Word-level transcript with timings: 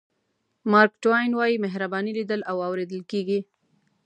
مارک 0.71 0.91
ټواین 1.03 1.31
وایي 1.35 1.55
مهرباني 1.65 2.11
لیدل 2.19 2.41
او 2.49 2.57
اورېدل 2.67 3.01
کېږي. 3.11 3.39